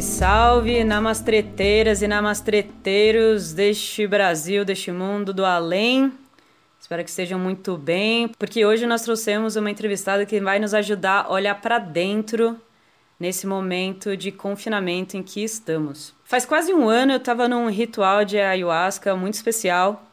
[0.00, 6.12] Salve, salve, namastreteiras e namastreteiros deste Brasil, deste mundo do além.
[6.78, 11.24] Espero que estejam muito bem, porque hoje nós trouxemos uma entrevistada que vai nos ajudar
[11.26, 12.60] a olhar para dentro
[13.18, 16.14] nesse momento de confinamento em que estamos.
[16.24, 20.06] Faz quase um ano eu estava num ritual de ayahuasca muito especial,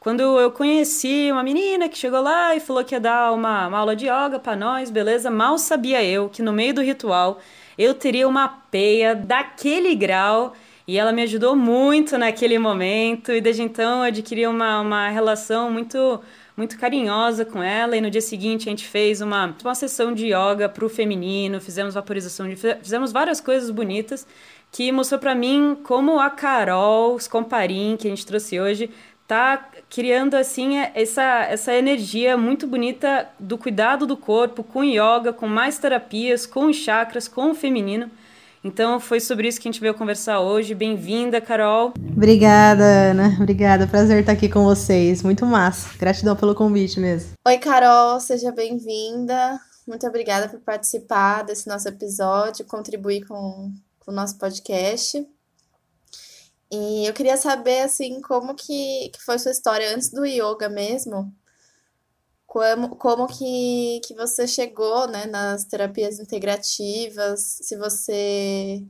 [0.00, 3.78] quando eu conheci uma menina que chegou lá e falou que ia dar uma, uma
[3.78, 5.30] aula de yoga para nós, beleza?
[5.30, 7.40] Mal sabia eu que no meio do ritual
[7.78, 10.52] eu teria uma peia daquele grau
[10.86, 15.70] e ela me ajudou muito naquele momento e desde então eu adquiri uma, uma relação
[15.70, 16.20] muito
[16.56, 20.26] muito carinhosa com ela e no dia seguinte a gente fez uma, uma sessão de
[20.26, 24.26] yoga para o feminino, fizemos vaporização de fizemos várias coisas bonitas
[24.72, 28.90] que mostrou para mim como a Carol Scomparin que a gente trouxe hoje
[29.28, 35.46] tá criando assim essa, essa energia muito bonita do cuidado do corpo com yoga, com
[35.46, 38.10] mais terapias, com chakras, com o feminino.
[38.64, 40.74] Então foi sobre isso que a gente veio conversar hoje.
[40.74, 41.92] Bem-vinda, Carol.
[41.96, 43.36] Obrigada, Ana.
[43.38, 43.86] Obrigada.
[43.86, 45.22] Prazer estar aqui com vocês.
[45.22, 45.96] Muito massa.
[45.98, 47.32] Gratidão pelo convite mesmo.
[47.46, 48.18] Oi, Carol.
[48.20, 49.60] Seja bem-vinda.
[49.86, 55.24] Muito obrigada por participar desse nosso episódio, contribuir com, com o nosso podcast.
[56.70, 61.34] E eu queria saber, assim, como que, que foi sua história antes do yoga mesmo.
[62.46, 68.82] Como, como que, que você chegou, né, nas terapias integrativas, se você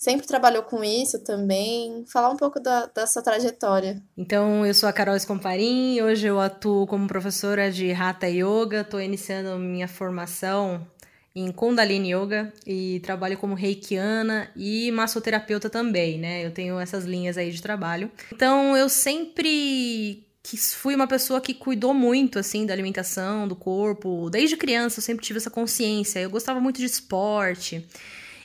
[0.00, 2.04] sempre trabalhou com isso também.
[2.10, 4.02] Falar um pouco da, da sua trajetória.
[4.16, 9.00] Então, eu sou a Carol Escomparim, hoje eu atuo como professora de Hatha Yoga, estou
[9.00, 10.86] iniciando minha formação
[11.34, 16.44] em Kundalini Yoga e trabalho como reikiana e massoterapeuta também, né?
[16.44, 18.10] Eu tenho essas linhas aí de trabalho.
[18.32, 20.26] Então eu sempre
[20.74, 25.24] fui uma pessoa que cuidou muito assim da alimentação, do corpo, desde criança eu sempre
[25.24, 26.18] tive essa consciência.
[26.18, 27.86] Eu gostava muito de esporte.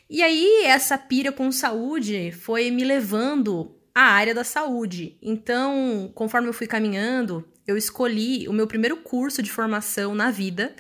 [0.07, 5.18] E aí essa pira com saúde foi me levando à área da saúde.
[5.22, 10.75] Então, conforme eu fui caminhando, eu escolhi o meu primeiro curso de formação na vida,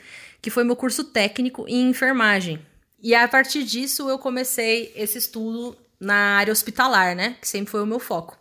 [0.45, 2.63] que foi meu curso técnico em enfermagem.
[3.01, 7.35] E a partir disso eu comecei esse estudo na área hospitalar, né?
[7.41, 8.37] Que sempre foi o meu foco.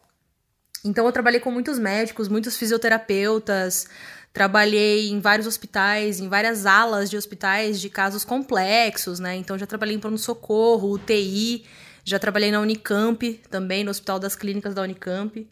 [0.84, 3.88] Então eu trabalhei com muitos médicos, muitos fisioterapeutas,
[4.34, 9.34] trabalhei em vários hospitais, em várias alas de hospitais de casos complexos, né?
[9.36, 11.64] Então já trabalhei em pronto-socorro, UTI,
[12.04, 15.48] já trabalhei na Unicamp também, no Hospital das Clínicas da Unicamp.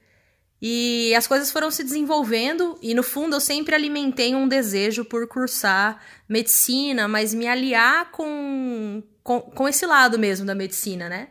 [0.64, 5.26] E as coisas foram se desenvolvendo e no fundo eu sempre alimentei um desejo por
[5.26, 11.30] cursar medicina, mas me aliar com, com, com esse lado mesmo da medicina, né?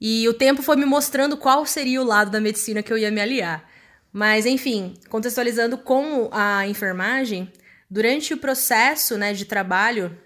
[0.00, 3.10] E o tempo foi me mostrando qual seria o lado da medicina que eu ia
[3.10, 3.68] me aliar.
[4.12, 7.52] Mas, enfim, contextualizando com a enfermagem,
[7.90, 10.16] durante o processo né, de trabalho,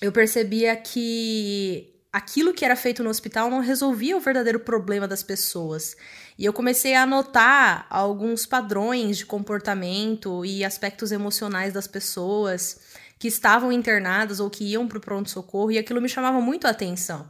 [0.00, 5.22] eu percebia que aquilo que era feito no hospital não resolvia o verdadeiro problema das
[5.22, 5.96] pessoas.
[6.38, 12.80] E eu comecei a notar alguns padrões de comportamento e aspectos emocionais das pessoas
[13.18, 16.70] que estavam internadas ou que iam para o pronto-socorro, e aquilo me chamava muito a
[16.70, 17.28] atenção.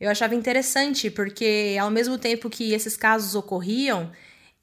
[0.00, 4.12] Eu achava interessante, porque ao mesmo tempo que esses casos ocorriam,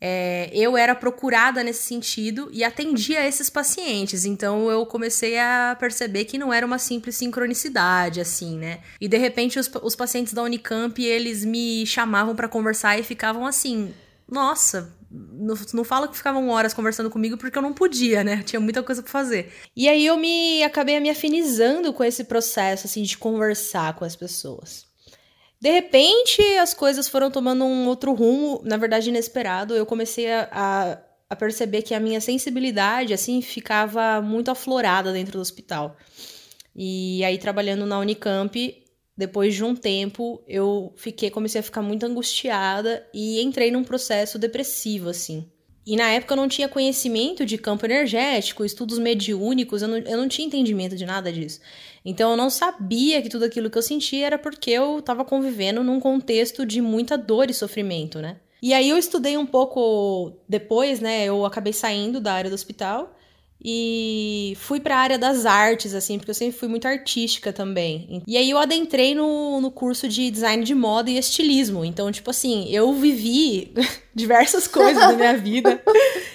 [0.03, 4.25] é, eu era procurada nesse sentido e atendia esses pacientes.
[4.25, 8.79] Então eu comecei a perceber que não era uma simples sincronicidade, assim, né?
[9.00, 13.45] E de repente os, os pacientes da Unicamp eles me chamavam para conversar e ficavam
[13.45, 13.94] assim:
[14.28, 18.41] nossa, não, não fala que ficavam horas conversando comigo porque eu não podia, né?
[18.41, 19.53] Tinha muita coisa para fazer.
[19.75, 24.16] E aí eu me acabei me afinizando com esse processo assim de conversar com as
[24.16, 24.91] pessoas.
[25.61, 29.75] De repente, as coisas foram tomando um outro rumo, na verdade inesperado.
[29.75, 30.97] Eu comecei a, a,
[31.29, 35.95] a perceber que a minha sensibilidade assim ficava muito aflorada dentro do hospital.
[36.75, 38.83] E aí trabalhando na Unicamp,
[39.16, 44.40] depois de um tempo, eu fiquei, comecei a ficar muito angustiada e entrei num processo
[44.40, 45.47] depressivo, assim.
[45.85, 50.17] E na época eu não tinha conhecimento de campo energético, estudos mediúnicos, eu não, eu
[50.17, 51.59] não tinha entendimento de nada disso.
[52.03, 55.83] Então eu não sabia que tudo aquilo que eu sentia era porque eu estava convivendo
[55.83, 58.37] num contexto de muita dor e sofrimento, né?
[58.61, 61.25] E aí eu estudei um pouco depois, né?
[61.25, 63.15] Eu acabei saindo da área do hospital
[63.63, 68.23] e fui para a área das artes, assim, porque eu sempre fui muito artística também.
[68.25, 71.85] E aí eu adentrei no, no curso de design de moda e estilismo.
[71.85, 73.72] Então, tipo assim, eu vivi
[74.16, 75.79] diversas coisas da minha vida.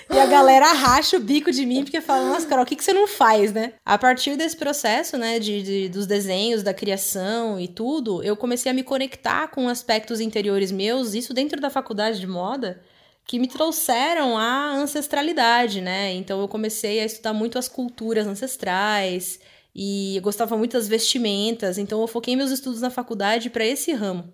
[0.08, 2.84] e a galera racha o bico de mim porque fala, nossa, Carol, o que, que
[2.84, 3.72] você não faz, né?
[3.84, 8.70] A partir desse processo, né, de, de, dos desenhos, da criação e tudo, eu comecei
[8.70, 12.80] a me conectar com aspectos interiores meus, isso dentro da faculdade de moda
[13.26, 16.14] que me trouxeram a ancestralidade, né?
[16.14, 19.40] Então eu comecei a estudar muito as culturas ancestrais
[19.74, 23.92] e eu gostava muito das vestimentas, então eu foquei meus estudos na faculdade para esse
[23.92, 24.32] ramo.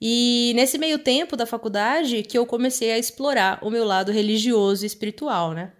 [0.00, 4.84] E nesse meio tempo da faculdade que eu comecei a explorar o meu lado religioso
[4.84, 5.72] e espiritual, né?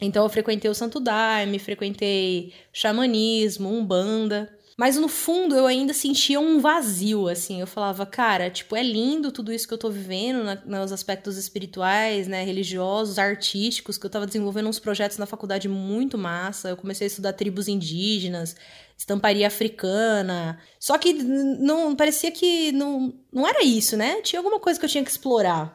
[0.00, 4.55] Então eu frequentei o Santo Daime, frequentei xamanismo, umbanda.
[4.76, 7.60] Mas no fundo eu ainda sentia um vazio, assim.
[7.60, 11.38] Eu falava, cara, tipo, é lindo tudo isso que eu tô vivendo na, nos aspectos
[11.38, 16.68] espirituais, né, religiosos, artísticos, que eu tava desenvolvendo uns projetos na faculdade muito massa.
[16.68, 18.54] Eu comecei a estudar tribos indígenas,
[18.98, 20.60] estamparia africana.
[20.78, 24.20] Só que não parecia que não, não era isso, né?
[24.20, 25.74] Tinha alguma coisa que eu tinha que explorar.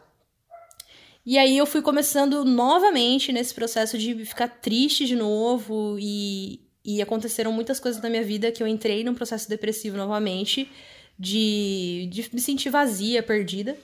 [1.25, 7.01] E aí eu fui começando novamente nesse processo de ficar triste de novo e, e
[7.01, 10.69] aconteceram muitas coisas na minha vida que eu entrei num processo depressivo novamente,
[11.17, 13.77] de, de me sentir vazia, perdida.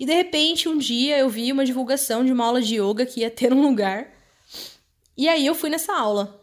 [0.00, 3.20] E de repente, um dia eu vi uma divulgação de uma aula de yoga que
[3.20, 4.08] ia ter num lugar.
[5.16, 6.40] E aí eu fui nessa aula.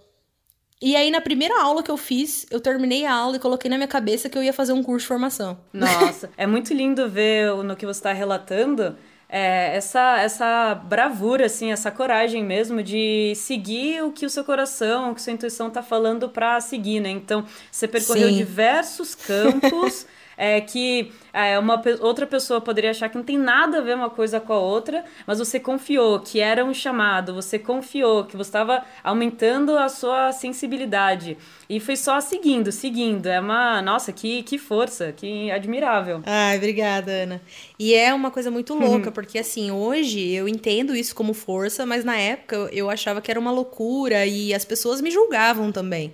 [0.81, 3.75] E aí, na primeira aula que eu fiz, eu terminei a aula e coloquei na
[3.75, 5.59] minha cabeça que eu ia fazer um curso de formação.
[5.74, 8.95] Nossa, é muito lindo ver no que você está relatando
[9.31, 15.12] é, essa, essa bravura, assim, essa coragem mesmo de seguir o que o seu coração,
[15.12, 17.10] o que sua intuição está falando para seguir, né?
[17.10, 18.38] Então, você percorreu Sim.
[18.38, 20.08] diversos campos.
[20.39, 24.09] é, que é, uma outra pessoa poderia achar que não tem nada a ver uma
[24.09, 28.47] coisa com a outra, mas você confiou que era um chamado, você confiou que você
[28.47, 31.38] estava aumentando a sua sensibilidade.
[31.69, 33.27] E foi só seguindo, seguindo.
[33.27, 33.81] É uma.
[33.81, 36.24] Nossa, que, que força, que admirável.
[36.25, 37.41] Ai, obrigada, Ana.
[37.77, 42.06] E é uma coisa muito louca, porque assim, hoje eu entendo isso como força, mas
[42.06, 46.13] na época eu achava que era uma loucura e as pessoas me julgavam também.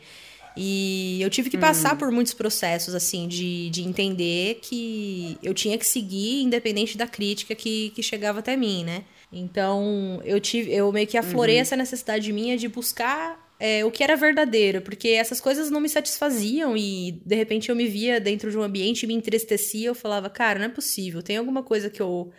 [0.57, 1.97] E eu tive que passar uhum.
[1.97, 7.53] por muitos processos, assim, de, de entender que eu tinha que seguir independente da crítica
[7.53, 9.03] que, que chegava até mim, né?
[9.31, 11.61] Então, eu tive, eu meio que aflorei uhum.
[11.61, 15.89] essa necessidade minha de buscar é, o que era verdadeiro, porque essas coisas não me
[15.89, 19.95] satisfaziam e de repente eu me via dentro de um ambiente e me entristecia, eu
[19.95, 22.31] falava, cara, não é possível, tem alguma coisa que eu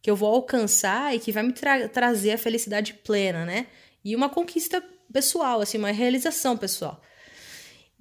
[0.00, 3.68] que eu vou alcançar e que vai me tra trazer a felicidade plena, né?
[4.04, 4.82] E uma conquista
[5.12, 7.00] pessoal, assim, uma realização pessoal.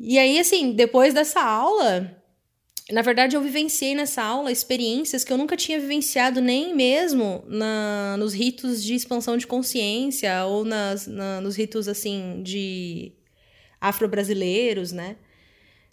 [0.04, 2.20] E aí, assim, depois dessa aula,
[2.90, 8.16] na verdade, eu vivenciei nessa aula experiências que eu nunca tinha vivenciado nem mesmo na,
[8.18, 13.14] nos ritos de expansão de consciência ou nas, na, nos ritos, assim, de
[13.80, 15.18] afro-brasileiros, né?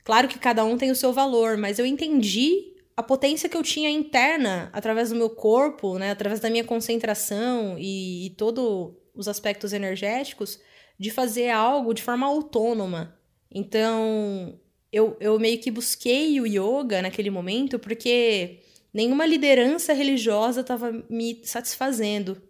[0.02, 3.62] Claro que cada um tem o seu valor, mas eu entendi a potência que eu
[3.62, 6.12] tinha interna através do meu corpo, né?
[6.12, 10.58] Através da minha concentração e, e todos os aspectos energéticos
[10.98, 13.17] de fazer algo de forma autônoma
[13.50, 14.58] então,
[14.92, 18.60] eu, eu meio que busquei o yoga naquele momento porque
[18.92, 22.40] nenhuma liderança religiosa estava me satisfazendo.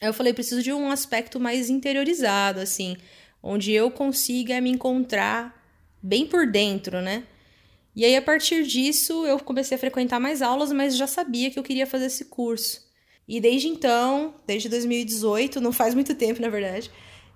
[0.00, 2.96] Aí eu falei, preciso de um aspecto mais interiorizado, assim,
[3.42, 5.60] onde eu consiga me encontrar
[6.02, 7.24] bem por dentro, né?
[7.94, 11.58] E aí, a partir disso, eu comecei a frequentar mais aulas, mas já sabia que
[11.58, 12.90] eu queria fazer esse curso.
[13.28, 16.90] E desde então, desde 2018, não faz muito tempo, na verdade,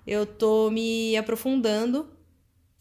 [0.05, 2.16] eu tô me aprofundando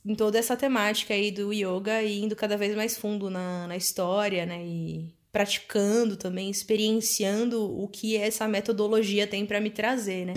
[0.06, 3.76] em toda essa temática aí do yoga e indo cada vez mais fundo na, na
[3.76, 4.64] história, né?
[4.64, 10.34] E praticando também, experienciando o que essa metodologia tem para me trazer, né?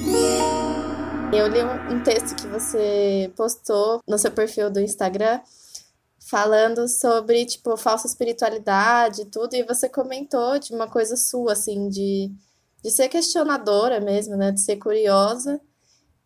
[1.32, 1.62] Eu li
[1.94, 5.40] um texto que você postou no seu perfil do Instagram
[6.20, 11.88] falando sobre, tipo, falsa espiritualidade e tudo, e você comentou de uma coisa sua, assim,
[11.90, 12.32] de,
[12.84, 14.52] de ser questionadora mesmo, né?
[14.52, 15.62] De ser curiosa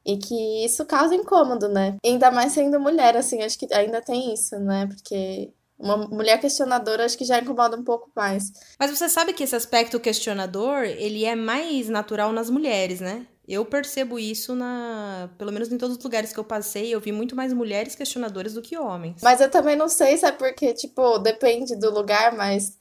[0.05, 1.98] e que isso causa incômodo, né?
[2.03, 4.88] Ainda mais sendo mulher, assim, acho que ainda tem isso, né?
[4.88, 8.51] Porque uma mulher questionadora acho que já incomoda um pouco mais.
[8.79, 13.25] Mas você sabe que esse aspecto questionador, ele é mais natural nas mulheres, né?
[13.45, 17.12] Eu percebo isso na, pelo menos em todos os lugares que eu passei, eu vi
[17.12, 19.17] muito mais mulheres questionadoras do que homens.
[19.22, 22.77] Mas eu também não sei se é porque, tipo, depende do lugar, mas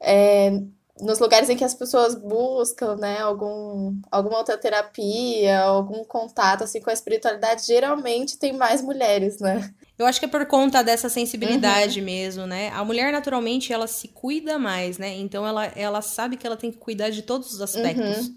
[0.00, 0.62] é,
[1.00, 6.80] nos lugares em que as pessoas buscam, né, algum, alguma outra terapia, algum contato assim
[6.80, 9.72] com a espiritualidade, geralmente tem mais mulheres, né?
[9.98, 12.06] Eu acho que é por conta dessa sensibilidade uhum.
[12.06, 12.70] mesmo, né?
[12.70, 15.16] A mulher naturalmente ela se cuida mais, né?
[15.16, 18.28] Então ela, ela sabe que ela tem que cuidar de todos os aspectos.
[18.28, 18.36] Uhum.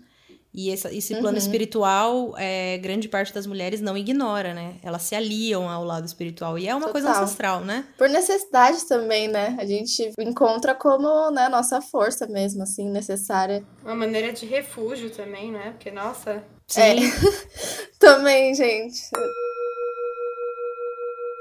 [0.53, 1.37] E esse, esse plano uhum.
[1.37, 4.75] espiritual, é, grande parte das mulheres não ignora, né?
[4.83, 6.59] Elas se aliam ao lado espiritual.
[6.59, 6.91] E é uma Total.
[6.91, 7.85] coisa ancestral, né?
[7.97, 9.55] Por necessidade também, né?
[9.57, 13.63] A gente encontra como né, nossa força mesmo, assim, necessária.
[13.81, 15.71] Uma maneira de refúgio também, né?
[15.71, 16.43] Porque, nossa.
[16.67, 16.81] Sim.
[16.81, 16.95] É.
[17.97, 18.99] também, gente.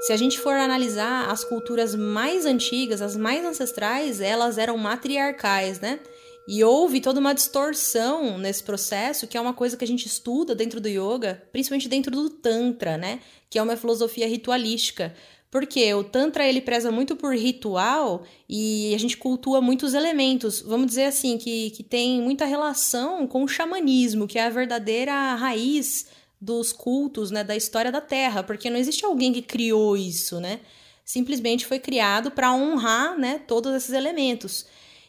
[0.01, 5.79] Se a gente for analisar as culturas mais antigas, as mais ancestrais, elas eram matriarcais,
[5.81, 5.99] né?
[6.47, 10.55] E houve toda uma distorção nesse processo, que é uma coisa que a gente estuda
[10.55, 13.19] dentro do yoga, principalmente dentro do Tantra, né?
[13.49, 15.13] Que é uma filosofia ritualística.
[15.51, 20.61] Porque o Tantra ele preza muito por ritual e a gente cultua muitos elementos.
[20.61, 25.35] Vamos dizer assim, que, que tem muita relação com o xamanismo, que é a verdadeira
[25.35, 26.07] raiz
[26.39, 30.61] dos cultos, né, da história da Terra, porque não existe alguém que criou isso, né?
[31.05, 34.65] Simplesmente foi criado para honrar, né, todos esses elementos.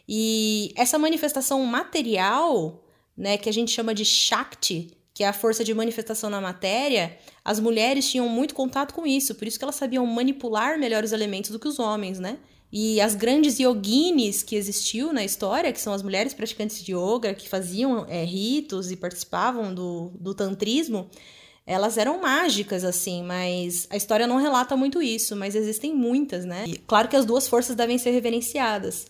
[0.09, 2.85] E essa manifestação material,
[3.17, 7.19] né, que a gente chama de Shakti, que é a força de manifestação na matéria,
[7.45, 11.13] as mulheres tinham muito contato com isso, por isso que elas sabiam manipular melhor os
[11.13, 12.39] elementos do que os homens, né?
[12.73, 17.35] E as grandes yoginis que existiu na história, que são as mulheres praticantes de yoga,
[17.35, 21.11] que faziam é, ritos e participavam do, do tantrismo,
[21.67, 26.65] elas eram mágicas, assim, mas a história não relata muito isso, mas existem muitas, né?
[26.67, 29.07] E claro que as duas forças devem ser reverenciadas.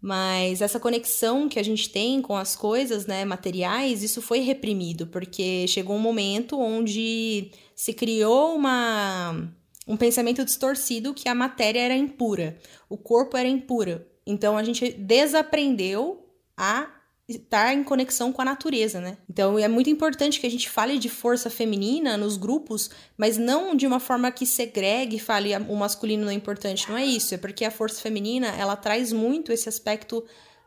[0.00, 5.06] Mas essa conexão que a gente tem com as coisas, né, materiais, isso foi reprimido,
[5.06, 9.50] porque chegou um momento onde se criou uma
[9.88, 14.04] um pensamento distorcido que a matéria era impura, o corpo era impuro.
[14.26, 16.26] Então a gente desaprendeu
[16.56, 16.90] a
[17.28, 19.18] estar em conexão com a natureza, né?
[19.28, 23.74] Então é muito importante que a gente fale de força feminina nos grupos, mas não
[23.74, 27.38] de uma forma que segregue, fale o masculino não é importante, não é isso, é
[27.38, 30.24] porque a força feminina, ela traz muito esse aspecto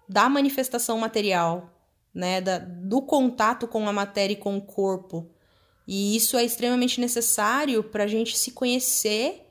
[0.07, 1.73] da manifestação material,
[2.13, 5.29] né, da, do contato com a matéria e com o corpo.
[5.87, 9.45] E isso é extremamente necessário para a gente se conhecer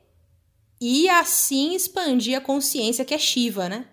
[0.80, 3.86] e assim expandir a consciência que é Shiva, né?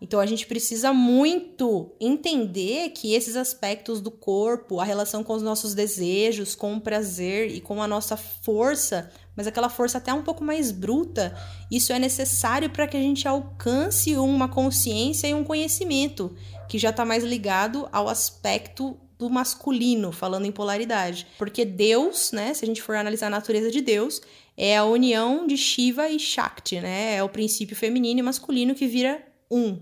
[0.00, 5.42] Então a gente precisa muito entender que esses aspectos do corpo, a relação com os
[5.42, 10.22] nossos desejos, com o prazer e com a nossa força, mas aquela força até um
[10.22, 11.36] pouco mais bruta,
[11.70, 16.34] isso é necessário para que a gente alcance uma consciência e um conhecimento
[16.68, 21.26] que já está mais ligado ao aspecto do masculino, falando em polaridade.
[21.36, 24.20] Porque Deus, né, se a gente for analisar a natureza de Deus,
[24.56, 27.16] é a união de Shiva e Shakti, né?
[27.16, 29.80] É o princípio feminino e masculino que vira um.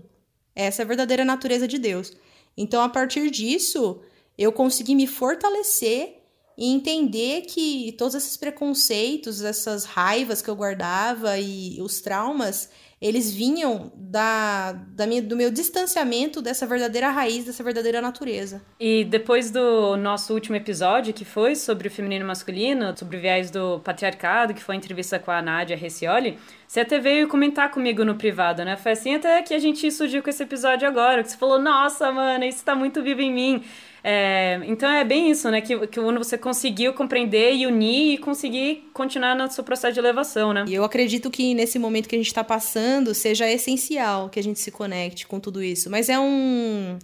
[0.55, 2.11] Essa é a verdadeira natureza de Deus.
[2.55, 4.01] Então, a partir disso,
[4.37, 6.17] eu consegui me fortalecer
[6.57, 13.31] e entender que todos esses preconceitos, essas raivas que eu guardava e os traumas, eles
[13.31, 18.61] vinham da, da minha, do meu distanciamento dessa verdadeira raiz, dessa verdadeira natureza.
[18.79, 23.19] E depois do nosso último episódio, que foi sobre o feminino e masculino, sobre o
[23.19, 27.69] viés do patriarcado, que foi a entrevista com a Nádia Recioli, você até veio comentar
[27.69, 28.75] comigo no privado, né?
[28.75, 32.11] Foi assim até que a gente surgiu com esse episódio agora, que você falou, nossa,
[32.11, 33.63] mano, isso tá muito vivo em mim.
[34.03, 35.61] É, então é bem isso, né?
[35.61, 39.99] Que, que quando você conseguiu compreender e unir e conseguir continuar no seu processo de
[39.99, 40.65] elevação, né?
[40.67, 44.43] E eu acredito que nesse momento que a gente está passando seja essencial que a
[44.43, 45.89] gente se conecte com tudo isso.
[45.89, 46.97] Mas é um.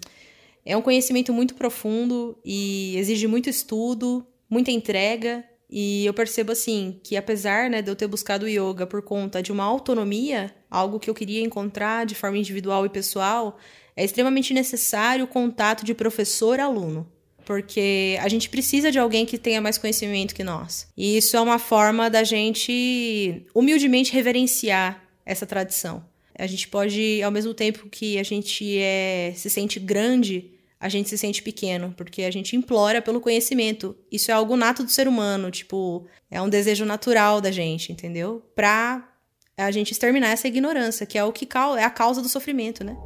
[0.66, 5.44] É um conhecimento muito profundo e exige muito estudo, muita entrega.
[5.70, 9.52] E eu percebo assim que apesar né, de eu ter buscado yoga por conta de
[9.52, 13.58] uma autonomia, algo que eu queria encontrar de forma individual e pessoal,
[13.96, 17.08] é extremamente necessário o contato de professor-aluno,
[17.46, 20.88] porque a gente precisa de alguém que tenha mais conhecimento que nós.
[20.98, 26.04] E isso é uma forma da gente humildemente reverenciar essa tradição.
[26.38, 31.08] A gente pode, ao mesmo tempo que a gente é, se sente grande, a gente
[31.08, 33.96] se sente pequeno, porque a gente implora pelo conhecimento.
[34.12, 38.44] Isso é algo nato do ser humano, tipo, é um desejo natural da gente, entendeu?
[38.56, 39.10] Pra
[39.56, 41.48] a gente exterminar essa ignorância, que é o que
[41.78, 42.98] é a causa do sofrimento, né?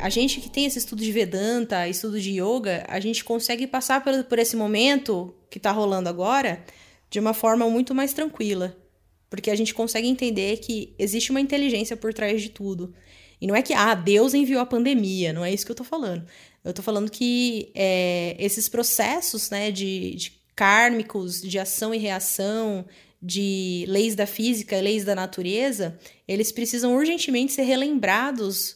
[0.00, 4.02] A gente que tem esse estudo de Vedanta, estudo de yoga, a gente consegue passar
[4.02, 6.64] por, por esse momento que está rolando agora
[7.10, 8.76] de uma forma muito mais tranquila.
[9.28, 12.94] Porque a gente consegue entender que existe uma inteligência por trás de tudo.
[13.40, 15.86] E não é que, ah, Deus enviou a pandemia, não é isso que eu estou
[15.86, 16.24] falando.
[16.64, 22.86] Eu estou falando que é, esses processos né, de, de kármicos, de ação e reação,
[23.20, 28.75] de leis da física, leis da natureza, eles precisam urgentemente ser relembrados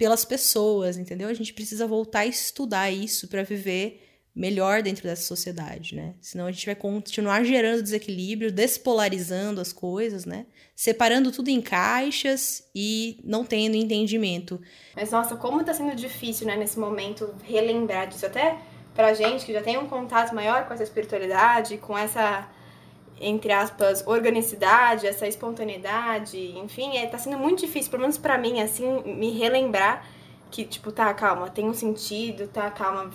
[0.00, 1.28] pelas pessoas, entendeu?
[1.28, 4.02] A gente precisa voltar a estudar isso para viver
[4.34, 6.14] melhor dentro dessa sociedade, né?
[6.22, 10.46] Senão a gente vai continuar gerando desequilíbrio, despolarizando as coisas, né?
[10.74, 14.58] Separando tudo em caixas e não tendo entendimento.
[14.96, 18.56] Mas nossa, como tá sendo difícil, né, nesse momento relembrar disso até
[18.94, 22.48] pra gente que já tem um contato maior com essa espiritualidade, com essa
[23.20, 28.60] entre aspas, organicidade, essa espontaneidade, enfim, é, tá sendo muito difícil, pelo menos para mim,
[28.60, 30.06] assim, me relembrar
[30.50, 33.10] que, tipo, tá, calma, tem um sentido, tá, calma,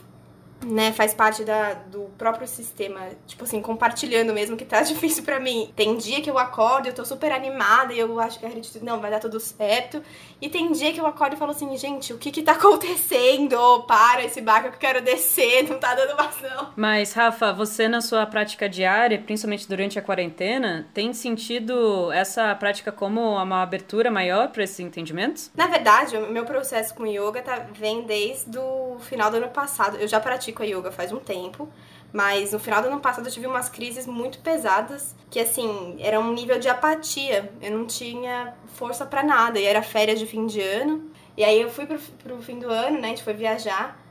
[0.65, 5.39] né, faz parte da, do próprio sistema, tipo assim, compartilhando mesmo que tá difícil para
[5.39, 5.71] mim.
[5.75, 8.99] Tem dia que eu acordo, eu tô super animada e eu acho que acredito, não,
[8.99, 10.01] vai dar tudo certo.
[10.41, 13.83] E tem dia que eu acordo e falo assim, gente, o que que tá acontecendo?
[13.83, 16.73] Para esse barco que eu quero descer, não tá dando mais não.
[16.75, 22.91] Mas, Rafa, você na sua prática diária, principalmente durante a quarentena, tem sentido essa prática
[22.91, 25.51] como uma abertura maior para esses entendimentos?
[25.55, 29.97] Na verdade, o meu processo com yoga tá, vem desde o final do ano passado.
[29.97, 31.69] Eu já pratico a yoga faz um tempo,
[32.11, 36.19] mas no final do ano passado eu tive umas crises muito pesadas, que assim, era
[36.19, 37.51] um nível de apatia.
[37.61, 41.09] Eu não tinha força para nada, e era férias de fim de ano.
[41.35, 43.07] E aí eu fui pro, pro fim do ano, né?
[43.07, 44.01] A gente foi viajar.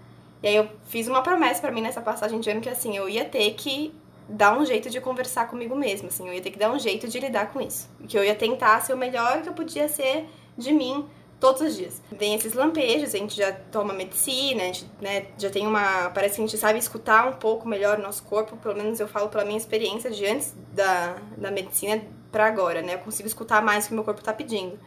[0.43, 3.09] E aí eu fiz uma promessa para mim nessa passagem de ano que assim, eu
[3.09, 3.95] ia ter que
[4.29, 7.09] dar um jeito de conversar comigo mesma, assim, eu ia ter que dar um jeito
[7.09, 7.89] de lidar com isso.
[8.07, 11.07] Que eu ia tentar ser o melhor que eu podia ser de mim
[11.45, 12.01] todos os dias.
[12.11, 16.09] Vem esses lampejos, a gente já toma medicina, a gente né, já tem uma.
[16.09, 19.07] Parece que a gente sabe escutar um pouco melhor o nosso corpo, pelo menos eu
[19.07, 22.95] falo pela minha experiência de antes da, da medicina para agora, né?
[22.95, 24.79] Eu consigo escutar mais o que meu corpo tá pedindo.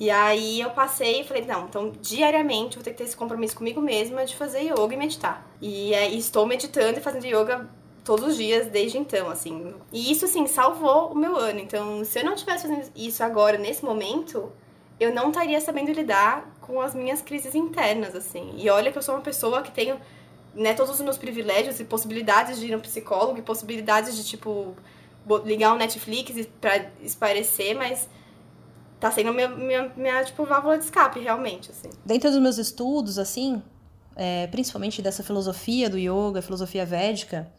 [0.00, 3.54] E aí eu passei e falei, não, então diariamente vou ter que ter esse compromisso
[3.54, 5.46] comigo mesma de fazer yoga e meditar.
[5.60, 7.68] E, é, estou meditando e fazendo yoga
[8.02, 9.74] todos os dias desde então, assim.
[9.92, 11.60] E isso, assim, salvou o meu ano.
[11.60, 14.50] Então, se eu não tivesse fazendo isso agora, nesse momento,
[15.02, 18.54] eu não estaria sabendo lidar com as minhas crises internas, assim.
[18.56, 19.98] E olha que eu sou uma pessoa que tenho
[20.54, 24.74] né, todos os meus privilégios e possibilidades de ir no psicólogo e possibilidades de, tipo,
[25.44, 28.08] ligar o Netflix para esparecer, mas
[29.00, 31.90] tá sendo minha, minha, minha, tipo, válvula de escape, realmente, assim.
[32.04, 33.62] Dentro dos meus estudos, assim,
[34.14, 37.50] é, principalmente dessa filosofia do yoga, filosofia védica,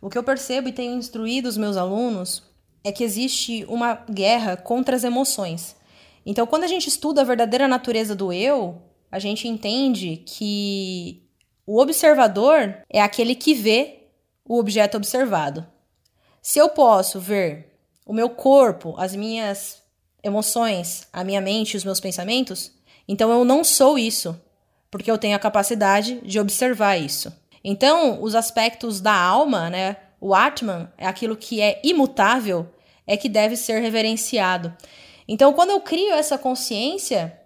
[0.00, 2.42] o que eu percebo e tenho instruído os meus alunos
[2.84, 5.76] é que existe uma guerra contra as emoções.
[6.30, 11.22] Então, quando a gente estuda a verdadeira natureza do eu, a gente entende que
[11.66, 14.10] o observador é aquele que vê
[14.46, 15.66] o objeto observado.
[16.42, 19.82] Se eu posso ver o meu corpo, as minhas
[20.22, 22.72] emoções, a minha mente, os meus pensamentos,
[23.08, 24.38] então eu não sou isso,
[24.90, 27.32] porque eu tenho a capacidade de observar isso.
[27.64, 32.68] Então, os aspectos da alma, né, o Atman, é aquilo que é imutável,
[33.06, 34.76] é que deve ser reverenciado.
[35.28, 37.38] Então, quando eu crio essa consciência,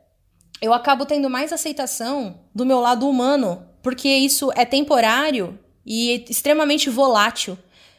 [0.60, 6.88] eu acabo tendo mais aceitação do meu lado humano, porque isso é temporário e extremamente
[6.88, 7.58] volátil,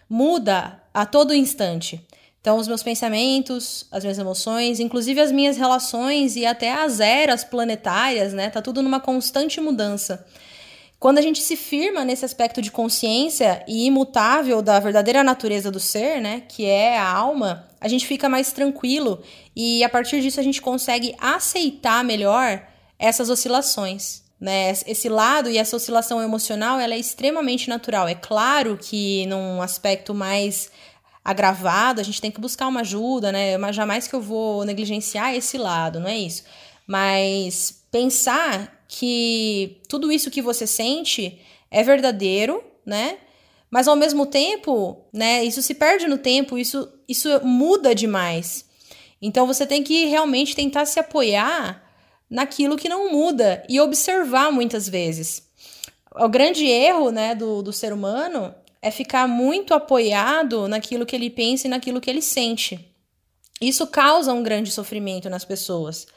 [0.09, 2.01] muda a todo instante.
[2.39, 7.43] Então, os meus pensamentos, as minhas emoções, inclusive as minhas relações e até as eras
[7.43, 8.49] planetárias, né?
[8.49, 10.25] Tá tudo numa constante mudança.
[11.03, 15.77] Quando a gente se firma nesse aspecto de consciência e imutável da verdadeira natureza do
[15.77, 19.21] ser, né, que é a alma, a gente fica mais tranquilo
[19.53, 22.65] e a partir disso a gente consegue aceitar melhor
[22.97, 24.23] essas oscilações.
[24.39, 24.71] Né?
[24.87, 28.07] Esse lado e essa oscilação emocional ela é extremamente natural.
[28.07, 30.71] É claro que num aspecto mais
[31.21, 33.57] agravado, a gente tem que buscar uma ajuda, né?
[33.57, 36.43] Mas jamais que eu vou negligenciar esse lado, não é isso.
[36.87, 43.19] Mas pensar que tudo isso que você sente é verdadeiro, né?
[43.69, 48.65] Mas ao mesmo tempo, né, isso se perde no tempo, isso, isso muda demais.
[49.21, 51.83] Então você tem que realmente tentar se apoiar
[52.27, 55.47] naquilo que não muda e observar muitas vezes.
[56.15, 61.29] O grande erro né, do, do ser humano é ficar muito apoiado naquilo que ele
[61.29, 62.91] pensa e naquilo que ele sente.
[63.61, 66.07] Isso causa um grande sofrimento nas pessoas.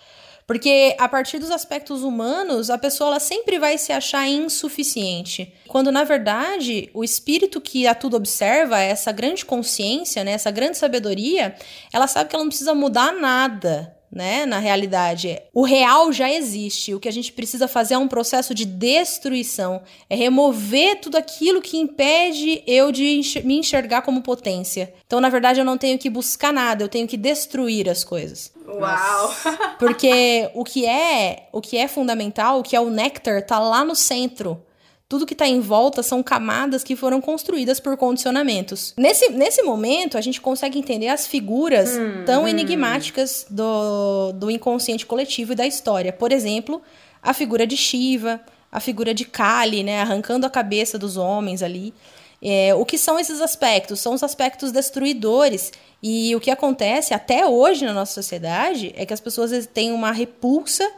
[0.47, 5.53] Porque a partir dos aspectos humanos, a pessoa ela sempre vai se achar insuficiente.
[5.67, 10.79] Quando na verdade, o espírito que a tudo observa, essa grande consciência, né, essa grande
[10.79, 11.57] sabedoria,
[11.93, 14.47] ela sabe que ela não precisa mudar nada né?
[14.47, 16.95] Na realidade, o real já existe.
[16.95, 21.61] O que a gente precisa fazer é um processo de destruição, é remover tudo aquilo
[21.61, 24.93] que impede eu de me enxergar como potência.
[25.07, 28.51] Então, na verdade, eu não tenho que buscar nada, eu tenho que destruir as coisas.
[28.67, 29.35] Uau!
[29.79, 33.85] Porque o que é, o que é fundamental, o que é o néctar, tá lá
[33.85, 34.61] no centro.
[35.09, 38.93] Tudo que está em volta são camadas que foram construídas por condicionamentos.
[38.99, 42.49] Nesse, nesse momento, a gente consegue entender as figuras hum, tão hum.
[42.49, 46.13] enigmáticas do, do inconsciente coletivo e da história.
[46.13, 46.83] Por exemplo,
[47.23, 48.41] a figura de Shiva,
[48.71, 51.95] a figura de Kali, né, arrancando a cabeça dos homens ali.
[52.43, 54.01] É, o que são esses aspectos?
[54.01, 55.73] São os aspectos destruidores.
[56.03, 60.11] E o que acontece até hoje na nossa sociedade é que as pessoas têm uma
[60.11, 60.89] repulsa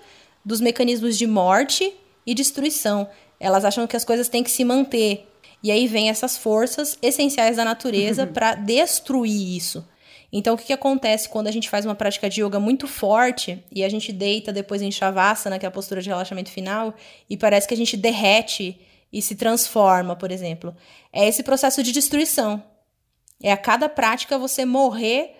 [0.43, 1.95] dos mecanismos de morte
[2.27, 3.07] e destruição.
[3.41, 5.29] Elas acham que as coisas têm que se manter.
[5.63, 8.33] E aí vem essas forças essenciais da natureza uhum.
[8.33, 9.87] para destruir isso.
[10.33, 13.65] Então, o que, que acontece quando a gente faz uma prática de yoga muito forte
[13.73, 16.95] e a gente deita depois em shavasana, que é a postura de relaxamento final,
[17.31, 18.79] e parece que a gente derrete
[19.11, 20.77] e se transforma, por exemplo.
[21.13, 22.63] É esse processo de destruição.
[23.43, 25.35] É a cada prática você morrer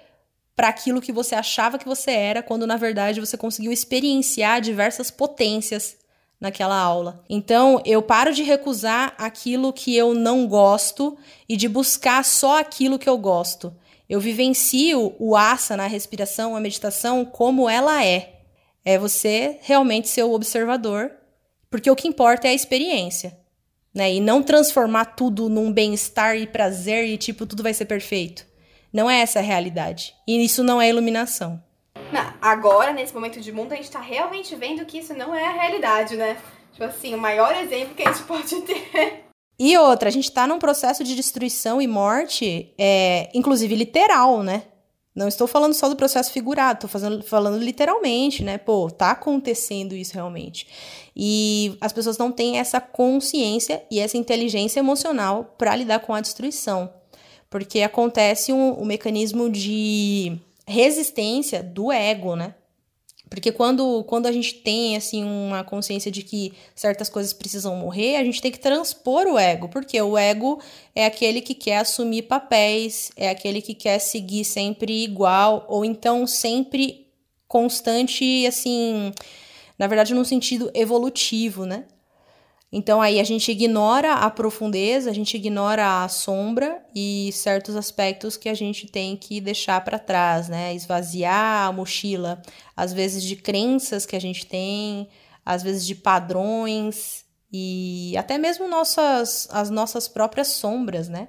[0.57, 5.11] para aquilo que você achava que você era, quando na verdade você conseguiu experienciar diversas
[5.11, 5.97] potências
[6.41, 7.25] naquela aula.
[7.29, 11.17] Então, eu paro de recusar aquilo que eu não gosto
[11.49, 13.75] e de buscar só aquilo que eu gosto.
[14.09, 18.41] Eu vivencio o asana, a respiração, a meditação como ela é.
[18.85, 21.11] É você realmente ser o observador,
[21.71, 23.37] porque o que importa é a experiência
[23.99, 24.15] né?
[24.15, 28.47] E não transformar tudo num bem-estar e prazer e tipo tudo vai ser perfeito.
[28.93, 30.15] Não é essa a realidade.
[30.27, 31.63] E isso não é iluminação.
[32.49, 35.53] Agora, nesse momento de mundo, a gente tá realmente vendo que isso não é a
[35.53, 36.39] realidade, né?
[36.73, 39.25] Tipo assim, o maior exemplo que a gente pode ter.
[39.59, 44.63] E outra, a gente tá num processo de destruição e morte, é, inclusive literal, né?
[45.15, 48.57] Não estou falando só do processo figurado, estou fazendo, falando literalmente, né?
[48.57, 50.67] Pô, tá acontecendo isso realmente.
[51.15, 56.21] E as pessoas não têm essa consciência e essa inteligência emocional para lidar com a
[56.23, 56.91] destruição.
[57.51, 62.55] Porque acontece um, um mecanismo de resistência do ego, né?
[63.29, 68.17] Porque quando, quando a gente tem assim uma consciência de que certas coisas precisam morrer,
[68.17, 70.61] a gente tem que transpor o ego, porque o ego
[70.95, 76.27] é aquele que quer assumir papéis, é aquele que quer seguir sempre igual ou então
[76.27, 77.07] sempre
[77.47, 79.13] constante assim,
[79.79, 81.85] na verdade num sentido evolutivo, né?
[82.71, 88.37] Então aí a gente ignora a profundeza, a gente ignora a sombra e certos aspectos
[88.37, 90.75] que a gente tem que deixar para trás, né?
[90.75, 92.43] Esvaziar a mochila,
[92.77, 95.09] às vezes de crenças que a gente tem,
[95.45, 101.29] às vezes de padrões e até mesmo nossas as nossas próprias sombras, né?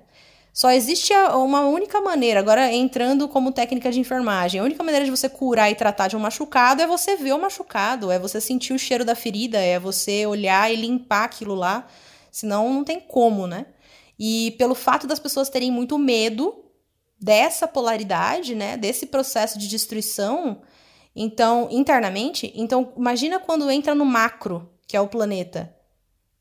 [0.51, 5.11] Só existe uma única maneira, agora entrando como técnica de enfermagem, a única maneira de
[5.11, 8.73] você curar e tratar de um machucado é você ver o machucado, é você sentir
[8.73, 11.87] o cheiro da ferida, é você olhar e limpar aquilo lá,
[12.31, 13.67] senão não tem como, né?
[14.17, 16.65] E pelo fato das pessoas terem muito medo
[17.21, 20.61] dessa polaridade, né, desse processo de destruição,
[21.15, 25.73] então, internamente, então imagina quando entra no macro, que é o planeta.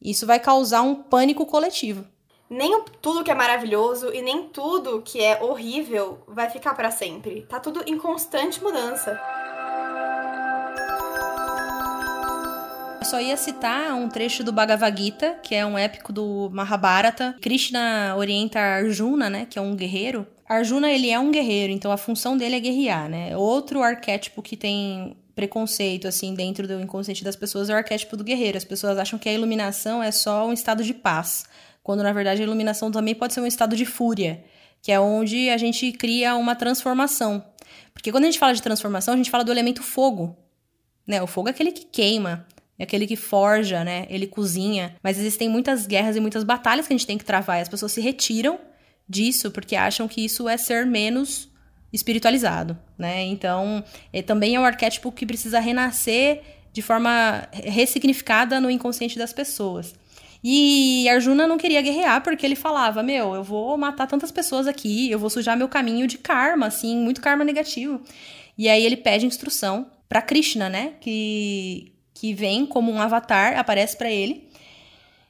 [0.01, 2.05] Isso vai causar um pânico coletivo
[2.51, 7.43] nem tudo que é maravilhoso e nem tudo que é horrível vai ficar para sempre.
[7.43, 9.21] Tá tudo em constante mudança.
[13.01, 17.37] Eu só ia citar um trecho do Bhagavad Gita, que é um épico do Mahabharata.
[17.41, 20.27] Krishna orienta Arjuna, né, que é um guerreiro.
[20.49, 23.37] Arjuna, ele é um guerreiro, então a função dele é guerrear, né?
[23.37, 28.25] Outro arquétipo que tem preconceito, assim, dentro do inconsciente das pessoas é o arquétipo do
[28.25, 28.57] guerreiro.
[28.57, 31.45] As pessoas acham que a iluminação é só um estado de paz
[31.89, 34.45] quando na verdade a iluminação também pode ser um estado de fúria,
[34.83, 37.43] que é onde a gente cria uma transformação.
[37.95, 40.37] Porque quando a gente fala de transformação, a gente fala do elemento fogo,
[41.07, 41.23] né?
[41.23, 42.47] O fogo é aquele que queima,
[42.79, 44.07] é aquele que forja, né?
[44.11, 44.97] Ele cozinha.
[45.03, 47.59] Mas existem muitas guerras e muitas batalhas que a gente tem que travar.
[47.59, 48.59] E as pessoas se retiram
[49.09, 51.49] disso porque acham que isso é ser menos
[51.91, 53.23] espiritualizado, né?
[53.23, 59.33] Então, é, também é um arquétipo que precisa renascer de forma ressignificada no inconsciente das
[59.33, 59.95] pessoas.
[60.43, 65.11] E Arjuna não queria guerrear porque ele falava: Meu, eu vou matar tantas pessoas aqui,
[65.11, 68.01] eu vou sujar meu caminho de karma, assim, muito karma negativo.
[68.57, 70.95] E aí ele pede instrução para Krishna, né?
[71.01, 74.49] Que, que vem como um avatar, aparece para ele.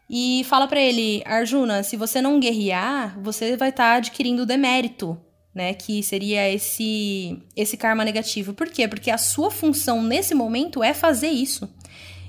[0.09, 5.19] E fala para ele: Arjuna, se você não guerrear, você vai estar tá adquirindo demérito,
[5.55, 5.75] né?
[5.75, 8.55] Que seria esse, esse karma negativo.
[8.55, 8.89] Por quê?
[8.89, 11.69] Porque a sua função nesse momento é fazer isso.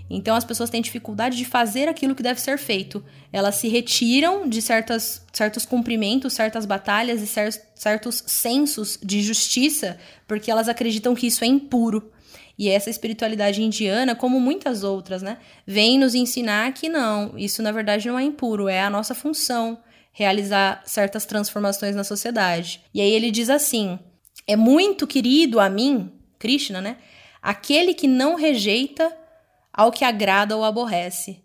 [0.10, 3.04] Então as pessoas têm dificuldade de fazer aquilo que deve ser feito.
[3.32, 9.98] Elas se retiram de certas, certos cumprimentos, certas batalhas e cer certos sensos de justiça,
[10.28, 12.12] porque elas acreditam que isso é impuro.
[12.58, 17.72] E essa espiritualidade indiana, como muitas outras, né, vem nos ensinar que não, isso na
[17.72, 19.78] verdade não é impuro, é a nossa função
[20.12, 22.82] realizar certas transformações na sociedade.
[22.94, 23.98] E aí ele diz assim:
[24.46, 26.98] é muito querido a mim, Krishna, né?
[27.42, 29.16] Aquele que não rejeita
[29.74, 31.44] ao que agrada ou aborrece.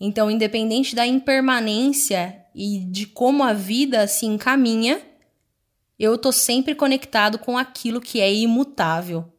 [0.00, 5.00] Então, independente da impermanência e de como a vida se encaminha,
[5.98, 9.32] eu tô sempre conectado com aquilo que é imutável,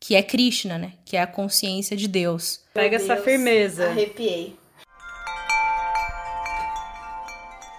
[0.00, 0.92] que é Krishna, né?
[1.04, 2.64] Que é a consciência de Deus.
[2.72, 3.88] Pega Deus, essa firmeza.
[3.88, 4.56] Arrepiei.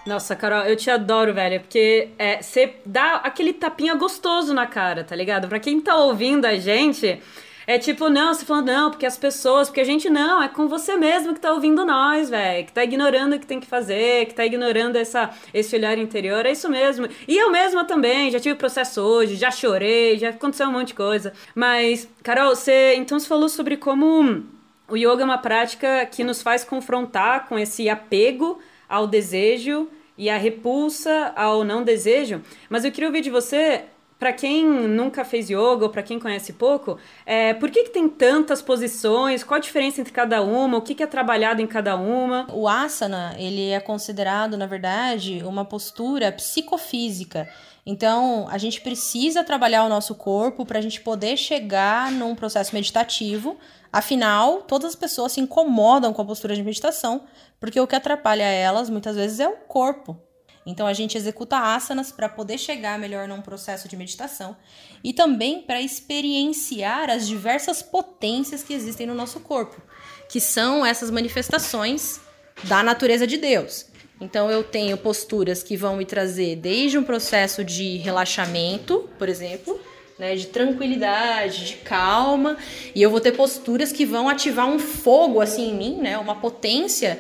[0.06, 2.10] Nossa, Carol, eu te adoro, velho, porque
[2.42, 5.48] você é, dá aquele tapinha gostoso na cara, tá ligado?
[5.48, 7.22] Pra quem tá ouvindo a gente,
[7.70, 10.68] é tipo, não, você falando, não, porque as pessoas, porque a gente não, é com
[10.68, 14.26] você mesmo que tá ouvindo nós, velho, que tá ignorando o que tem que fazer,
[14.26, 17.08] que tá ignorando essa, esse olhar interior, é isso mesmo.
[17.28, 20.94] E eu mesma também, já tive processo hoje, já chorei, já aconteceu um monte de
[20.96, 21.32] coisa.
[21.54, 24.44] Mas, Carol, você, então você falou sobre como
[24.88, 30.28] o yoga é uma prática que nos faz confrontar com esse apego ao desejo e
[30.28, 32.42] a repulsa ao não desejo.
[32.68, 33.84] Mas eu queria ouvir de você
[34.20, 38.10] para quem nunca fez yoga ou para quem conhece pouco, é, por que, que tem
[38.10, 39.46] tantas posições?
[39.46, 40.78] Qual a diferença entre cada uma?
[40.78, 42.46] O que, que é trabalhado em cada uma?
[42.52, 47.50] O asana, ele é considerado, na verdade, uma postura psicofísica.
[47.86, 52.76] Então, a gente precisa trabalhar o nosso corpo para a gente poder chegar num processo
[52.76, 53.58] meditativo.
[53.92, 57.24] Afinal, todas as pessoas se incomodam com a postura de meditação,
[57.58, 60.29] porque o que atrapalha elas muitas vezes é o corpo.
[60.66, 64.56] Então a gente executa asanas para poder chegar melhor num processo de meditação
[65.04, 69.82] e também para experienciar as diversas potências que existem no nosso corpo,
[70.30, 72.20] que são essas manifestações
[72.66, 73.88] da natureza de Deus.
[74.22, 79.80] Então eu tenho posturas que vão me trazer desde um processo de relaxamento, por exemplo,
[80.18, 82.58] né, de tranquilidade, de calma,
[82.94, 86.36] e eu vou ter posturas que vão ativar um fogo assim em mim, né, uma
[86.36, 87.18] potência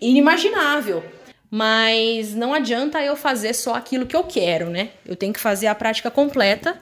[0.00, 1.02] inimaginável.
[1.56, 4.90] Mas não adianta eu fazer só aquilo que eu quero, né?
[5.06, 6.76] Eu tenho que fazer a prática completa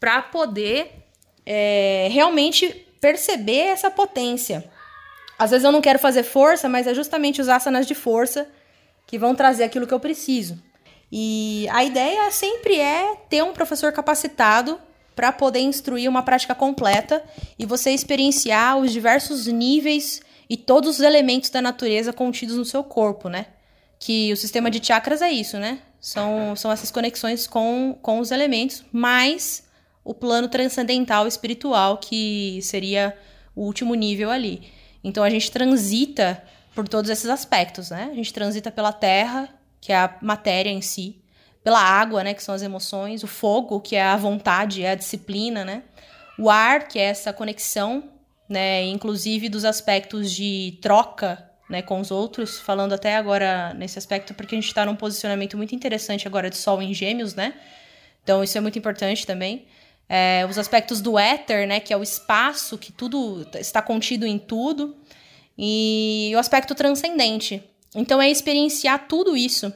[0.00, 0.90] para poder
[1.44, 4.64] é, realmente perceber essa potência.
[5.38, 8.48] Às vezes eu não quero fazer força, mas é justamente os asanas de força
[9.06, 10.58] que vão trazer aquilo que eu preciso.
[11.12, 14.80] E a ideia sempre é ter um professor capacitado
[15.14, 17.22] para poder instruir uma prática completa
[17.58, 22.82] e você experienciar os diversos níveis e todos os elementos da natureza contidos no seu
[22.82, 23.48] corpo, né?
[24.04, 25.78] Que o sistema de chakras é isso, né?
[25.98, 29.66] São, são essas conexões com, com os elementos, mais
[30.04, 33.16] o plano transcendental espiritual, que seria
[33.56, 34.70] o último nível ali.
[35.02, 38.10] Então a gente transita por todos esses aspectos, né?
[38.12, 39.48] A gente transita pela terra,
[39.80, 41.22] que é a matéria em si,
[41.62, 44.94] pela água, né, que são as emoções, o fogo, que é a vontade, é a
[44.94, 45.82] disciplina, né?
[46.38, 48.04] O ar, que é essa conexão,
[48.50, 54.34] né, inclusive dos aspectos de troca né, com os outros, falando até agora nesse aspecto,
[54.34, 57.54] porque a gente está num posicionamento muito interessante agora de Sol em Gêmeos, né?
[58.22, 59.66] Então isso é muito importante também.
[60.08, 64.38] É, os aspectos do éter, né, que é o espaço, que tudo está contido em
[64.38, 64.96] tudo,
[65.56, 67.62] e o aspecto transcendente.
[67.94, 69.72] Então é experienciar tudo isso,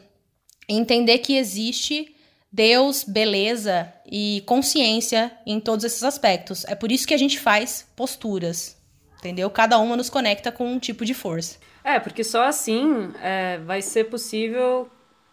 [0.69, 2.15] entender que existe
[2.51, 6.65] Deus, beleza e consciência em todos esses aspectos.
[6.65, 8.78] É por isso que a gente faz posturas,
[9.19, 9.51] entendeu?
[9.51, 11.59] Cada uma nos conecta com um tipo de força.
[11.85, 14.89] É, porque só assim é, vai ser possível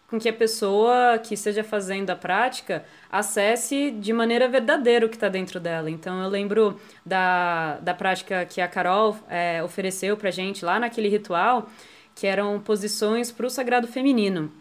[0.08, 5.16] com que a pessoa que esteja fazendo a prática acesse de maneira verdadeira o que
[5.16, 5.90] está dentro dela.
[5.90, 11.10] Então eu lembro da, da prática que a Carol é, ofereceu para gente lá naquele
[11.10, 11.70] ritual,
[12.14, 14.52] que eram posições para o sagrado feminino.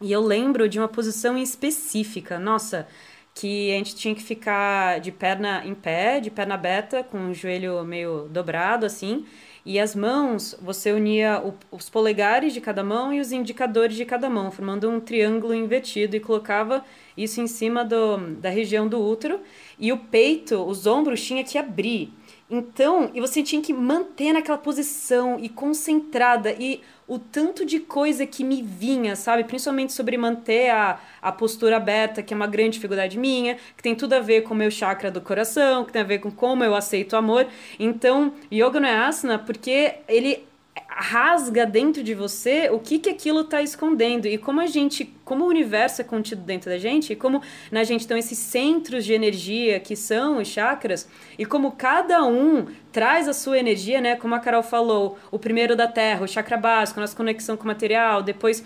[0.00, 2.88] E eu lembro de uma posição específica, nossa,
[3.34, 7.34] que a gente tinha que ficar de perna em pé, de perna aberta, com o
[7.34, 9.24] joelho meio dobrado assim,
[9.64, 14.04] e as mãos, você unia o, os polegares de cada mão e os indicadores de
[14.04, 16.84] cada mão, formando um triângulo invertido e colocava
[17.16, 19.40] isso em cima do, da região do útero.
[19.78, 22.12] E o peito, os ombros, tinha que abrir.
[22.50, 26.52] Então, e você tinha que manter naquela posição e concentrada.
[26.58, 26.80] E
[27.12, 29.44] o tanto de coisa que me vinha, sabe?
[29.44, 33.94] Principalmente sobre manter a, a postura aberta, que é uma grande dificuldade minha, que tem
[33.94, 36.64] tudo a ver com o meu chakra do coração, que tem a ver com como
[36.64, 37.46] eu aceito o amor.
[37.78, 40.46] Então, yoga não é asana porque ele
[40.88, 45.44] rasga dentro de você o que que aquilo está escondendo e como a gente, como
[45.44, 49.12] o universo é contido dentro da gente, e como na gente estão esses centros de
[49.12, 51.08] energia que são os chakras
[51.38, 54.16] e como cada um traz a sua energia, né?
[54.16, 57.66] Como a Carol falou, o primeiro da Terra, o chakra básico, nossa conexão com o
[57.66, 58.62] material, depois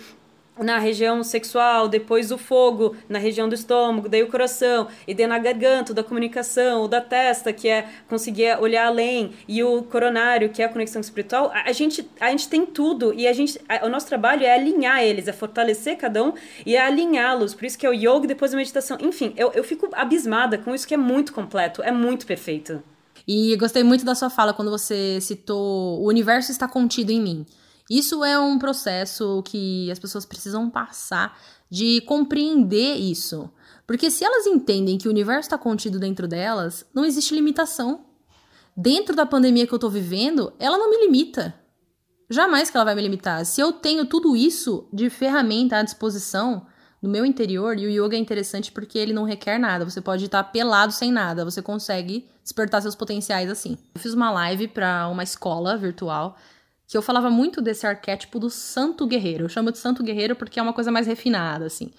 [0.58, 5.26] na região sexual, depois o fogo na região do estômago, daí o coração, e daí
[5.26, 10.48] na garganta, da comunicação, o da testa, que é conseguir olhar além, e o coronário,
[10.50, 13.86] que é a conexão espiritual, a, gente, a gente tem tudo, e a gente, a,
[13.86, 16.32] o nosso trabalho é alinhar eles, é fortalecer cada um
[16.64, 18.96] e é alinhá-los, por isso que é o yoga depois a meditação.
[19.00, 22.82] Enfim, eu, eu fico abismada com isso que é muito completo, é muito perfeito.
[23.26, 27.46] E gostei muito da sua fala quando você citou o universo está contido em mim.
[27.88, 31.38] Isso é um processo que as pessoas precisam passar
[31.70, 33.50] de compreender isso.
[33.86, 38.04] Porque se elas entendem que o universo está contido dentro delas, não existe limitação.
[38.76, 41.54] Dentro da pandemia que eu estou vivendo, ela não me limita.
[42.28, 43.44] Jamais que ela vai me limitar.
[43.46, 46.66] Se eu tenho tudo isso de ferramenta à disposição
[47.00, 49.84] no meu interior, e o yoga é interessante porque ele não requer nada.
[49.84, 53.78] Você pode estar pelado sem nada, você consegue despertar seus potenciais assim.
[53.94, 56.36] Eu fiz uma live para uma escola virtual
[56.86, 59.44] que eu falava muito desse arquétipo do santo guerreiro.
[59.44, 61.90] Eu chamo de santo guerreiro porque é uma coisa mais refinada, assim.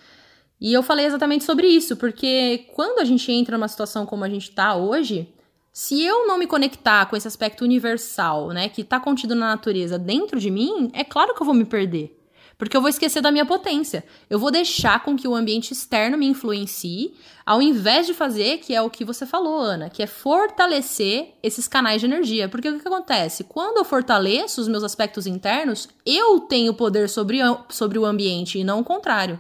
[0.60, 4.30] E eu falei exatamente sobre isso, porque quando a gente entra numa situação como a
[4.30, 5.32] gente tá hoje,
[5.80, 10.00] Se eu não me conectar com esse aspecto universal, né, que está contido na natureza
[10.00, 12.16] dentro de mim, é claro que eu vou me perder.
[12.58, 14.04] Porque eu vou esquecer da minha potência.
[14.30, 17.13] Eu vou deixar com que o ambiente externo me influencie,
[17.46, 21.67] ao invés de fazer, que é o que você falou, Ana, que é fortalecer esses
[21.67, 22.50] canais de energia.
[22.50, 23.43] Porque o que acontece?
[23.43, 27.39] Quando eu fortaleço os meus aspectos internos, eu tenho poder sobre,
[27.70, 29.39] sobre o ambiente e não o contrário.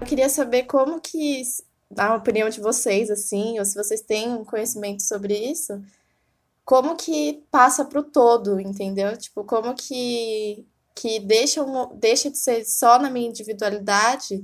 [0.00, 1.42] Eu queria saber como que,
[1.98, 5.82] a opinião de vocês, assim, ou se vocês têm um conhecimento sobre isso,
[6.64, 9.16] como que passa para o todo, entendeu?
[9.16, 14.42] Tipo, como que que deixa, um, deixa de ser só na minha individualidade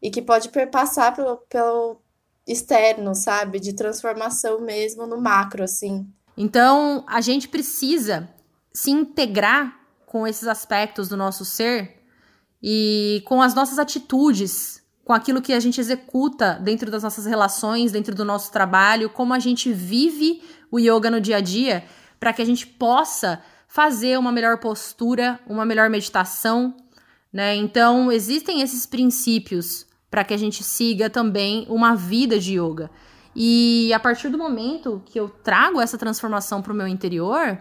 [0.00, 2.00] e que pode perpassar pelo, pelo
[2.46, 3.60] externo, sabe?
[3.60, 6.06] De transformação mesmo no macro, assim.
[6.36, 8.28] Então, a gente precisa
[8.72, 12.02] se integrar com esses aspectos do nosso ser
[12.62, 17.92] e com as nossas atitudes, com aquilo que a gente executa dentro das nossas relações,
[17.92, 21.84] dentro do nosso trabalho, como a gente vive o yoga no dia a dia,
[22.18, 26.76] para que a gente possa fazer uma melhor postura, uma melhor meditação,
[27.32, 27.56] né?
[27.56, 32.90] Então, existem esses princípios para que a gente siga também uma vida de yoga.
[33.34, 37.58] E a partir do momento que eu trago essa transformação para o meu interior,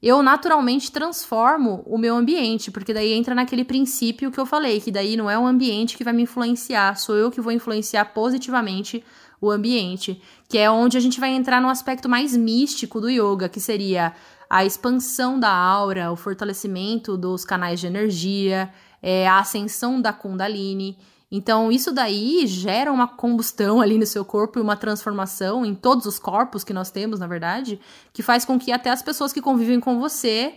[0.00, 4.92] eu naturalmente transformo o meu ambiente, porque daí entra naquele princípio que eu falei, que
[4.92, 9.04] daí não é o ambiente que vai me influenciar, sou eu que vou influenciar positivamente
[9.40, 13.48] o ambiente, que é onde a gente vai entrar no aspecto mais místico do yoga,
[13.48, 14.14] que seria
[14.48, 20.98] a expansão da aura, o fortalecimento dos canais de energia, é, a ascensão da Kundalini.
[21.30, 26.06] Então, isso daí gera uma combustão ali no seu corpo e uma transformação em todos
[26.06, 27.78] os corpos que nós temos, na verdade,
[28.14, 30.54] que faz com que até as pessoas que convivem com você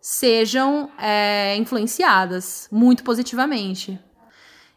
[0.00, 3.98] sejam é, influenciadas muito positivamente.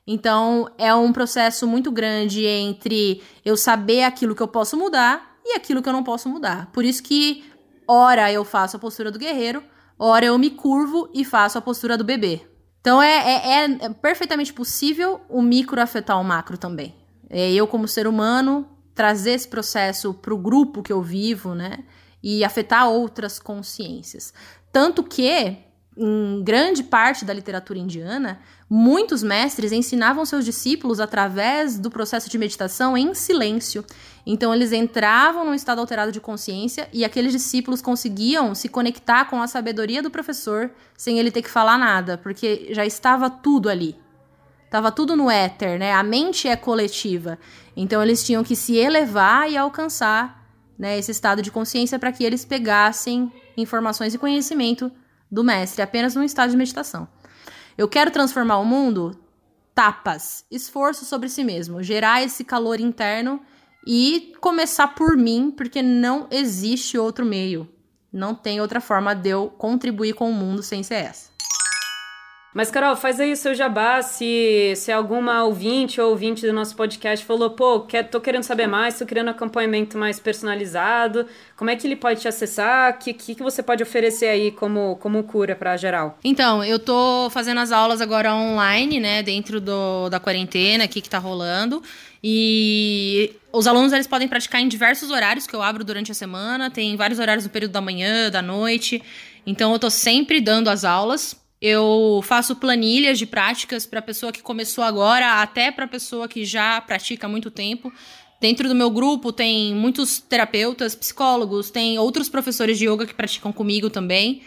[0.07, 5.55] Então, é um processo muito grande entre eu saber aquilo que eu posso mudar e
[5.55, 6.69] aquilo que eu não posso mudar.
[6.71, 7.43] Por isso que
[7.87, 9.63] Ora eu faço a postura do guerreiro,
[9.97, 12.41] ora eu me curvo e faço a postura do bebê.
[12.81, 16.95] Então é, é, é perfeitamente possível o micro afetar o macro também.
[17.29, 21.79] É eu, como ser humano, trazer esse processo para o grupo que eu vivo, né?
[22.21, 24.33] E afetar outras consciências.
[24.71, 25.57] Tanto que
[25.95, 32.37] em grande parte da literatura indiana, muitos mestres ensinavam seus discípulos através do processo de
[32.37, 33.85] meditação em silêncio.
[34.25, 39.41] Então, eles entravam num estado alterado de consciência e aqueles discípulos conseguiam se conectar com
[39.41, 43.97] a sabedoria do professor sem ele ter que falar nada, porque já estava tudo ali.
[44.65, 45.91] Estava tudo no éter, né?
[45.93, 47.37] A mente é coletiva.
[47.75, 50.43] Então, eles tinham que se elevar e alcançar
[50.77, 54.91] né, esse estado de consciência para que eles pegassem informações e conhecimento
[55.29, 57.07] do mestre, apenas num estado de meditação.
[57.77, 59.19] Eu quero transformar o mundo?
[59.73, 63.41] Tapas, esforço sobre si mesmo, gerar esse calor interno
[63.85, 67.67] e começar por mim, porque não existe outro meio.
[68.11, 71.33] Não tem outra forma de eu contribuir com o mundo sem ser essa.
[72.53, 74.01] Mas, Carol, faz aí o seu jabá.
[74.03, 78.67] Se, se alguma ouvinte ou ouvinte do nosso podcast falou, pô, quer, tô querendo saber
[78.67, 81.25] mais, tô querendo acompanhamento mais personalizado,
[81.57, 82.93] como é que ele pode te acessar?
[82.93, 86.19] O que, que, que você pode oferecer aí como, como cura para geral?
[86.23, 91.09] Então, eu tô fazendo as aulas agora online, né, dentro do, da quarentena aqui que
[91.09, 91.81] tá rolando.
[92.23, 96.71] E os alunos eles podem praticar em diversos horários que eu abro durante a semana.
[96.71, 99.03] Tem vários horários no período da manhã, da noite.
[99.45, 101.35] Então eu tô sempre dando as aulas.
[101.61, 106.79] Eu faço planilhas de práticas para pessoa que começou agora, até para pessoa que já
[106.81, 107.91] pratica há muito tempo.
[108.39, 113.53] Dentro do meu grupo tem muitos terapeutas, psicólogos, tem outros professores de yoga que praticam
[113.53, 114.41] comigo também.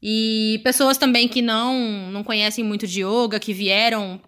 [0.00, 4.20] E pessoas também que não, não conhecem muito de yoga, que vieram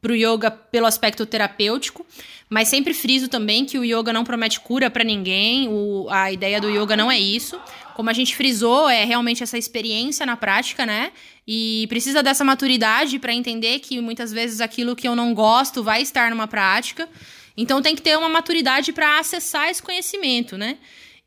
[0.00, 2.06] para o yoga pelo aspecto terapêutico,
[2.48, 6.60] mas sempre friso também que o yoga não promete cura para ninguém, o, a ideia
[6.60, 7.60] do yoga não é isso.
[7.94, 11.12] Como a gente frisou, é realmente essa experiência na prática, né?
[11.46, 16.00] E precisa dessa maturidade para entender que muitas vezes aquilo que eu não gosto vai
[16.00, 17.08] estar numa prática.
[17.56, 20.78] Então tem que ter uma maturidade para acessar esse conhecimento, né?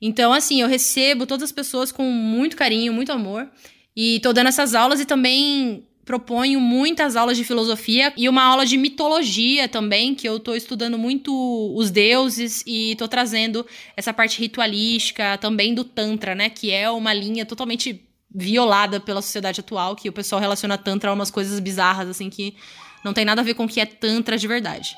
[0.02, 3.48] Então, assim, eu recebo todas as pessoas com muito carinho, muito amor.
[3.96, 8.66] E tô dando essas aulas e também proponho muitas aulas de filosofia e uma aula
[8.66, 11.32] de mitologia também, que eu tô estudando muito
[11.76, 16.50] os deuses e tô trazendo essa parte ritualística também do Tantra, né?
[16.50, 18.02] Que é uma linha totalmente
[18.34, 22.56] violada pela sociedade atual, que o pessoal relaciona Tantra a umas coisas bizarras, assim, que
[23.04, 24.96] não tem nada a ver com o que é Tantra de verdade.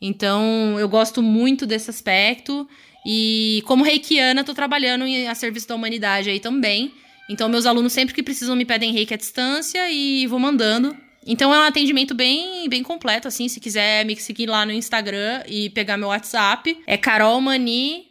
[0.00, 2.68] Então, eu gosto muito desse aspecto.
[3.04, 6.92] E como reikiana, tô trabalhando a serviço da humanidade aí também.
[7.28, 10.96] Então, meus alunos sempre que precisam me pedem reiki à distância e vou mandando.
[11.26, 13.48] Então, é um atendimento bem, bem completo, assim.
[13.48, 18.06] Se quiser me seguir lá no Instagram e pegar meu WhatsApp, é carolmani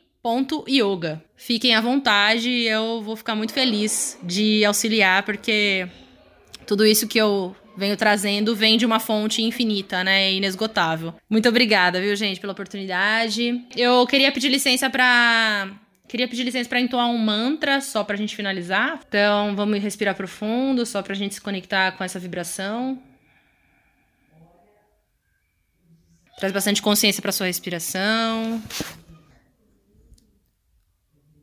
[0.67, 1.23] yoga.
[1.35, 5.87] Fiquem à vontade, eu vou ficar muito feliz de auxiliar, porque
[6.65, 11.13] tudo isso que eu venho trazendo vem de uma fonte infinita, né, inesgotável.
[11.29, 13.61] Muito obrigada, viu, gente, pela oportunidade.
[13.75, 15.69] Eu queria pedir licença para
[16.07, 18.99] Queria pedir licença para entoar um mantra só pra gente finalizar.
[19.07, 23.01] Então, vamos respirar profundo, só pra gente se conectar com essa vibração.
[26.37, 28.61] Traz bastante consciência para sua respiração.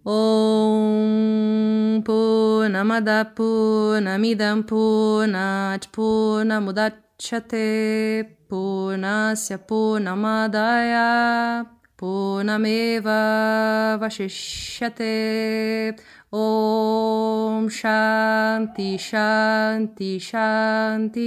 [0.05, 11.67] Om Purnamada Purnamidam Purnat Purnamudachyate Purnasya Purnamadaya
[12.03, 15.95] Purnameva Vashishyate
[16.33, 21.21] Om Shanti Shanti Shanti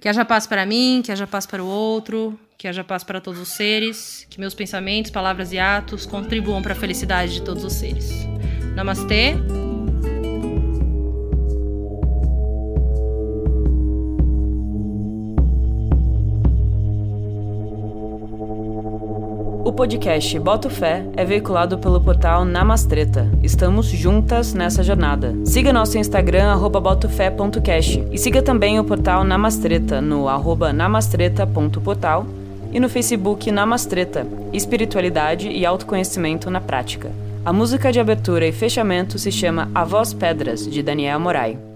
[0.00, 3.20] Que haja paz para mim, que haja paz para o outro, que haja paz para
[3.20, 7.64] todos os seres, que meus pensamentos, palavras e atos contribuam para a felicidade de todos
[7.64, 8.08] os seres.
[8.76, 9.34] Namastê.
[19.70, 23.30] O podcast Boto Fé é veiculado pelo portal Namastreta.
[23.40, 25.32] Estamos juntas nessa jornada.
[25.44, 32.26] Siga nosso Instagram, botofé.cast e siga também o portal Namastreta no arroba namastreta.portal
[32.72, 37.12] e no Facebook Namastreta, Espiritualidade e Autoconhecimento na Prática.
[37.44, 41.69] A música de abertura e fechamento se chama A Voz Pedras, de Daniel Morai.